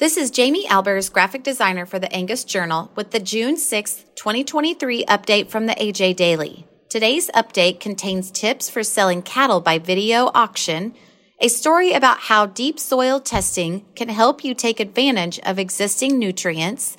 This 0.00 0.16
is 0.16 0.32
Jamie 0.32 0.66
Albers, 0.66 1.10
graphic 1.10 1.44
designer 1.44 1.86
for 1.86 2.00
the 2.00 2.12
Angus 2.12 2.42
Journal, 2.42 2.90
with 2.96 3.12
the 3.12 3.20
June 3.20 3.56
6, 3.56 4.04
2023 4.16 5.04
update 5.04 5.50
from 5.50 5.66
the 5.66 5.74
AJ 5.74 6.16
Daily. 6.16 6.66
Today's 6.88 7.30
update 7.30 7.78
contains 7.78 8.32
tips 8.32 8.68
for 8.68 8.82
selling 8.82 9.22
cattle 9.22 9.60
by 9.60 9.78
video 9.78 10.32
auction, 10.34 10.94
a 11.40 11.46
story 11.46 11.92
about 11.92 12.18
how 12.18 12.44
deep 12.44 12.80
soil 12.80 13.20
testing 13.20 13.84
can 13.94 14.08
help 14.08 14.42
you 14.42 14.52
take 14.52 14.80
advantage 14.80 15.38
of 15.46 15.60
existing 15.60 16.18
nutrients, 16.18 16.96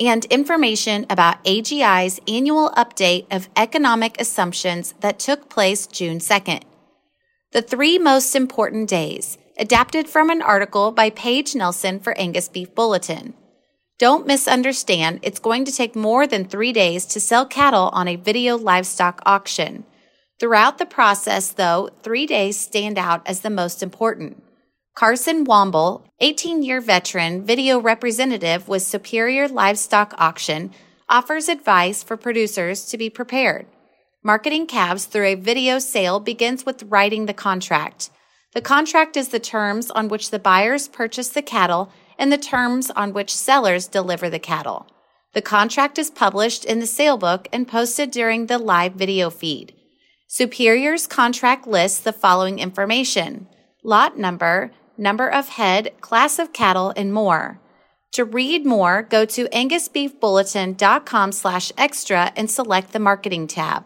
and 0.00 0.24
information 0.24 1.04
about 1.10 1.44
AGI's 1.44 2.18
annual 2.26 2.70
update 2.70 3.26
of 3.30 3.50
economic 3.56 4.18
assumptions 4.18 4.94
that 5.00 5.18
took 5.18 5.50
place 5.50 5.86
June 5.86 6.18
2nd. 6.18 6.62
The 7.52 7.60
three 7.60 7.98
most 7.98 8.34
important 8.34 8.88
days 8.88 9.36
adapted 9.58 10.08
from 10.08 10.30
an 10.30 10.40
article 10.40 10.92
by 10.92 11.10
Paige 11.10 11.54
Nelson 11.54 11.98
for 12.00 12.16
Angus 12.16 12.48
Beef 12.48 12.74
Bulletin. 12.74 13.34
Don't 13.98 14.26
misunderstand, 14.26 15.18
it's 15.22 15.40
going 15.40 15.64
to 15.64 15.72
take 15.72 15.96
more 15.96 16.26
than 16.26 16.44
three 16.44 16.72
days 16.72 17.04
to 17.06 17.20
sell 17.20 17.44
cattle 17.44 17.90
on 17.92 18.06
a 18.06 18.16
video 18.16 18.56
livestock 18.56 19.20
auction. 19.26 19.84
Throughout 20.38 20.78
the 20.78 20.86
process, 20.86 21.50
though, 21.50 21.90
three 22.02 22.24
days 22.24 22.56
stand 22.56 22.96
out 22.96 23.26
as 23.26 23.40
the 23.40 23.50
most 23.50 23.82
important. 23.82 24.40
Carson 24.94 25.44
Womble, 25.44 26.04
18 26.20 26.62
year 26.62 26.80
veteran 26.80 27.44
video 27.44 27.80
representative 27.80 28.68
with 28.68 28.82
Superior 28.82 29.48
Livestock 29.48 30.14
Auction, 30.18 30.70
offers 31.08 31.48
advice 31.48 32.02
for 32.04 32.16
producers 32.16 32.84
to 32.86 32.98
be 32.98 33.10
prepared. 33.10 33.66
Marketing 34.22 34.66
calves 34.66 35.06
through 35.06 35.26
a 35.26 35.34
video 35.34 35.78
sale 35.78 36.20
begins 36.20 36.66
with 36.66 36.82
writing 36.84 37.26
the 37.26 37.34
contract. 37.34 38.10
The 38.54 38.62
contract 38.62 39.16
is 39.16 39.28
the 39.28 39.40
terms 39.40 39.90
on 39.90 40.08
which 40.08 40.30
the 40.30 40.38
buyers 40.38 40.88
purchase 40.88 41.28
the 41.28 41.42
cattle 41.42 41.92
and 42.18 42.32
the 42.32 42.38
terms 42.38 42.90
on 42.90 43.12
which 43.12 43.34
sellers 43.34 43.86
deliver 43.86 44.30
the 44.30 44.38
cattle. 44.38 44.86
The 45.34 45.42
contract 45.42 45.98
is 45.98 46.10
published 46.10 46.64
in 46.64 46.80
the 46.80 46.86
sale 46.86 47.18
book 47.18 47.48
and 47.52 47.68
posted 47.68 48.10
during 48.10 48.46
the 48.46 48.58
live 48.58 48.94
video 48.94 49.30
feed. 49.30 49.74
Superior's 50.26 51.06
contract 51.06 51.66
lists 51.66 52.00
the 52.00 52.12
following 52.12 52.58
information 52.58 53.46
lot 53.84 54.18
number, 54.18 54.72
number 54.96 55.28
of 55.28 55.50
head, 55.50 55.92
class 56.00 56.38
of 56.38 56.52
cattle, 56.52 56.92
and 56.96 57.12
more. 57.14 57.60
To 58.12 58.24
read 58.24 58.66
more, 58.66 59.02
go 59.02 59.24
to 59.26 59.48
angusbeefbulletin.com 59.48 61.32
slash 61.32 61.72
extra 61.78 62.32
and 62.36 62.50
select 62.50 62.92
the 62.92 62.98
marketing 62.98 63.46
tab. 63.46 63.84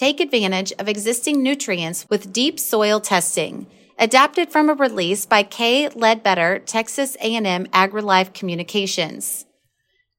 Take 0.00 0.20
advantage 0.20 0.72
of 0.78 0.88
existing 0.88 1.42
nutrients 1.42 2.08
with 2.08 2.32
deep 2.32 2.58
soil 2.58 3.00
testing. 3.00 3.66
Adapted 3.98 4.50
from 4.50 4.70
a 4.70 4.74
release 4.74 5.26
by 5.26 5.42
Kay 5.42 5.90
Ledbetter, 5.90 6.58
Texas 6.58 7.18
A&M 7.20 7.66
AgriLife 7.66 8.32
Communications. 8.32 9.44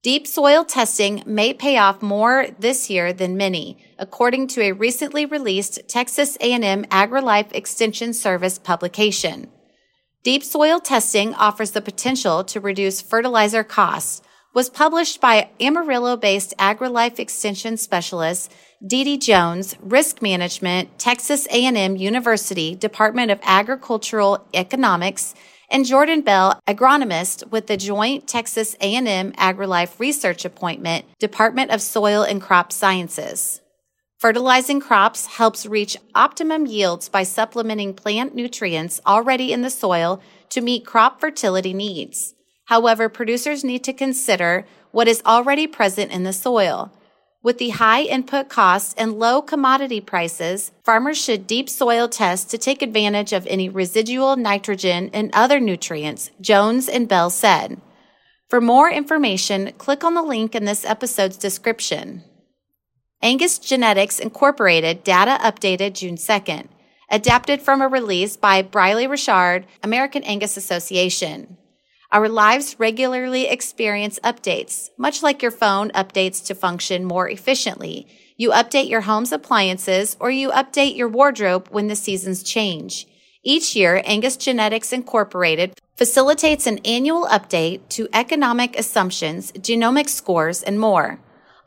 Deep 0.03 0.27
soil 0.27 0.63
testing 0.63 1.23
may 1.25 1.51
pay 1.51 1.79
off 1.79 2.03
more 2.03 2.45
this 2.59 2.91
year 2.91 3.11
than 3.11 3.35
many, 3.35 3.83
according 3.97 4.45
to 4.49 4.61
a 4.61 4.71
recently 4.71 5.25
released 5.25 5.79
Texas 5.89 6.37
A&M 6.41 6.85
AgriLife 6.85 7.51
Extension 7.51 8.13
Service 8.13 8.59
publication. 8.59 9.49
Deep 10.21 10.43
soil 10.43 10.79
testing 10.79 11.33
offers 11.33 11.71
the 11.71 11.81
potential 11.81 12.43
to 12.43 12.59
reduce 12.59 13.01
fertilizer 13.01 13.63
costs, 13.63 14.21
was 14.53 14.69
published 14.69 15.21
by 15.21 15.49
Amarillo-based 15.59 16.53
AgriLife 16.57 17.19
Extension 17.19 17.77
specialist 17.77 18.51
DeDe 18.83 19.19
Jones, 19.19 19.75
Risk 19.81 20.21
Management, 20.21 20.97
Texas 20.99 21.47
A&M 21.47 21.95
University 21.95 22.75
Department 22.75 23.31
of 23.31 23.39
Agricultural 23.43 24.45
Economics, 24.53 25.33
and 25.69 25.85
Jordan 25.85 26.21
Bell, 26.21 26.59
agronomist 26.67 27.49
with 27.49 27.67
the 27.67 27.77
Joint 27.77 28.27
Texas 28.27 28.75
A&M 28.81 29.31
AgriLife 29.33 29.97
Research 29.99 30.43
Appointment, 30.43 31.05
Department 31.19 31.71
of 31.71 31.81
Soil 31.81 32.23
and 32.23 32.41
Crop 32.41 32.73
Sciences. 32.73 33.61
Fertilizing 34.19 34.81
crops 34.81 35.27
helps 35.27 35.65
reach 35.65 35.97
optimum 36.13 36.65
yields 36.65 37.07
by 37.07 37.23
supplementing 37.23 37.93
plant 37.93 38.35
nutrients 38.35 38.99
already 39.07 39.53
in 39.53 39.61
the 39.61 39.69
soil 39.69 40.21
to 40.49 40.59
meet 40.59 40.85
crop 40.85 41.21
fertility 41.21 41.73
needs. 41.73 42.35
However, 42.71 43.09
producers 43.09 43.65
need 43.65 43.83
to 43.83 43.91
consider 43.91 44.65
what 44.91 45.09
is 45.09 45.21
already 45.25 45.67
present 45.67 46.09
in 46.09 46.23
the 46.23 46.31
soil. 46.31 46.89
With 47.43 47.57
the 47.57 47.71
high 47.71 48.03
input 48.03 48.47
costs 48.47 48.95
and 48.97 49.19
low 49.19 49.41
commodity 49.41 49.99
prices, 49.99 50.71
farmers 50.85 51.21
should 51.21 51.47
deep 51.47 51.69
soil 51.69 52.07
test 52.07 52.49
to 52.49 52.57
take 52.57 52.81
advantage 52.81 53.33
of 53.33 53.45
any 53.47 53.67
residual 53.67 54.37
nitrogen 54.37 55.09
and 55.11 55.31
other 55.33 55.59
nutrients, 55.59 56.31
Jones 56.39 56.87
and 56.87 57.09
Bell 57.09 57.29
said. 57.29 57.81
For 58.47 58.61
more 58.61 58.89
information, 58.89 59.73
click 59.77 60.05
on 60.05 60.13
the 60.13 60.23
link 60.23 60.55
in 60.55 60.63
this 60.63 60.85
episode's 60.85 61.35
description. 61.35 62.23
Angus 63.21 63.59
Genetics 63.59 64.17
Incorporated 64.17 65.03
data 65.03 65.37
updated 65.43 65.91
June 65.91 66.15
2nd, 66.15 66.69
adapted 67.09 67.61
from 67.61 67.81
a 67.81 67.89
release 67.89 68.37
by 68.37 68.61
Briley 68.61 69.07
Richard, 69.07 69.65
American 69.83 70.23
Angus 70.23 70.55
Association. 70.55 71.57
Our 72.13 72.27
lives 72.27 72.75
regularly 72.77 73.47
experience 73.47 74.19
updates. 74.21 74.89
Much 74.97 75.23
like 75.23 75.41
your 75.41 75.51
phone 75.51 75.91
updates 75.91 76.45
to 76.47 76.55
function 76.55 77.05
more 77.05 77.29
efficiently, 77.29 78.05
you 78.35 78.49
update 78.49 78.89
your 78.89 79.01
home's 79.01 79.31
appliances 79.31 80.17
or 80.19 80.29
you 80.29 80.49
update 80.49 80.97
your 80.97 81.07
wardrobe 81.07 81.69
when 81.71 81.87
the 81.87 81.95
seasons 81.95 82.43
change. 82.43 83.07
Each 83.43 83.77
year, 83.77 84.01
Angus 84.03 84.35
Genetics 84.35 84.91
Incorporated 84.91 85.79
facilitates 85.95 86.67
an 86.67 86.79
annual 86.79 87.27
update 87.27 87.87
to 87.89 88.09
economic 88.11 88.77
assumptions, 88.77 89.53
genomic 89.53 90.09
scores, 90.09 90.61
and 90.61 90.81
more. 90.81 91.21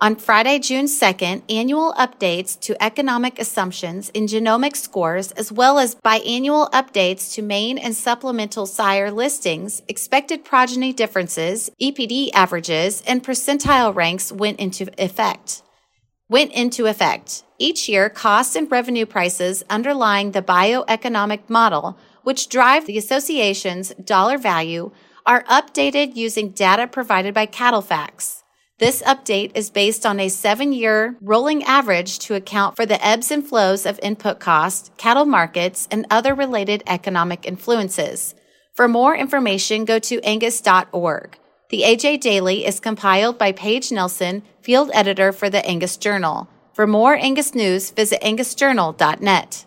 On 0.05 0.17
Friday, 0.17 0.59
June 0.59 0.85
2nd, 0.85 1.45
annual 1.49 1.95
updates 1.95 2.61
to 2.61 2.77
economic 2.79 3.39
assumptions 3.39 4.11
in 4.11 4.27
genomic 4.27 4.77
scores, 4.77 5.33
as 5.33 5.51
well 5.51 5.79
as 5.79 5.95
biannual 5.95 6.71
updates 6.73 7.33
to 7.33 7.41
main 7.41 7.79
and 7.79 7.97
supplemental 7.97 8.67
sire 8.67 9.11
listings, 9.11 9.81
expected 9.89 10.45
progeny 10.45 10.93
differences, 10.93 11.71
EPD 11.81 12.29
averages, 12.35 13.03
and 13.07 13.25
percentile 13.25 13.95
ranks 13.95 14.31
went 14.31 14.61
into 14.61 14.91
effect. 15.03 15.63
Went 16.29 16.53
into 16.53 16.85
effect. 16.85 17.43
Each 17.59 17.89
year, 17.89 18.11
cost 18.11 18.57
and 18.57 18.71
revenue 18.71 19.07
prices 19.07 19.65
underlying 19.71 20.33
the 20.33 20.43
bioeconomic 20.43 21.49
model, 21.49 21.97
which 22.25 22.51
drive 22.51 22.85
the 22.85 22.99
association's 22.99 23.95
dollar 23.95 24.37
value, 24.37 24.91
are 25.25 25.45
updated 25.45 26.15
using 26.15 26.51
data 26.51 26.87
provided 26.87 27.33
by 27.33 27.47
CattleFax. 27.47 28.44
This 28.79 29.03
update 29.03 29.53
is 29.55 29.71
based 29.71 30.05
on 30.05 30.19
a 30.19 30.29
seven 30.29 30.73
year 30.73 31.17
rolling 31.21 31.63
average 31.63 32.19
to 32.21 32.35
account 32.35 32.75
for 32.75 32.85
the 32.85 33.05
ebbs 33.07 33.31
and 33.31 33.47
flows 33.47 33.87
of 33.87 34.01
input 34.03 34.41
costs, 34.41 34.91
cattle 34.97 35.27
markets, 35.27 35.87
and 35.93 36.07
other 36.11 36.35
related 36.35 36.83
economic 36.89 37.47
influences. 37.47 38.35
For 38.73 38.89
more 38.89 39.15
information, 39.15 39.85
go 39.85 40.01
to 40.01 40.21
angus.org. 40.23 41.39
The 41.71 41.83
AJ 41.83 42.21
Daily 42.21 42.67
is 42.67 42.81
compiled 42.81 43.39
by 43.39 43.53
Paige 43.53 43.93
Nelson, 43.93 44.43
field 44.61 44.91
editor 44.93 45.31
for 45.31 45.49
the 45.49 45.65
Angus 45.65 45.97
Journal. 45.97 46.49
For 46.73 46.89
more 46.89 47.15
Angus 47.15 47.55
news, 47.55 47.93
visit 47.93 48.21
angusjournal.net. 48.23 49.67